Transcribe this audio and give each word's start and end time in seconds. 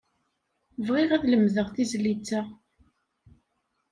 Bɣiɣ 0.87 1.09
ad 1.11 1.23
lemdeɣ 1.27 1.67
tizlit-a. 1.75 2.41